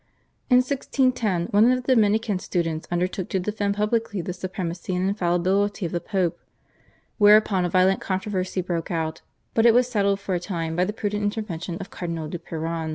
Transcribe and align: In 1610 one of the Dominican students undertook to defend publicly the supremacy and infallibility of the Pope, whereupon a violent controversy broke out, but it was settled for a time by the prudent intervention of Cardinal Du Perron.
In 0.49 0.57
1610 0.63 1.49
one 1.51 1.69
of 1.71 1.83
the 1.83 1.93
Dominican 1.93 2.39
students 2.39 2.87
undertook 2.89 3.29
to 3.29 3.39
defend 3.39 3.75
publicly 3.75 4.19
the 4.19 4.33
supremacy 4.33 4.95
and 4.95 5.07
infallibility 5.07 5.85
of 5.85 5.91
the 5.91 5.99
Pope, 5.99 6.39
whereupon 7.19 7.65
a 7.65 7.69
violent 7.69 8.01
controversy 8.01 8.61
broke 8.61 8.89
out, 8.89 9.21
but 9.53 9.67
it 9.67 9.75
was 9.75 9.87
settled 9.87 10.19
for 10.19 10.33
a 10.33 10.39
time 10.39 10.75
by 10.75 10.85
the 10.85 10.91
prudent 10.91 11.21
intervention 11.23 11.75
of 11.77 11.91
Cardinal 11.91 12.27
Du 12.27 12.39
Perron. 12.39 12.89